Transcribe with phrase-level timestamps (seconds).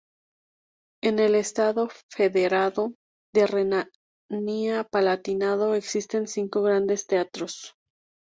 [1.03, 2.95] En el estado federado
[3.35, 3.45] de
[4.31, 7.75] Renania-Palatinado existen cinco grandes teatros.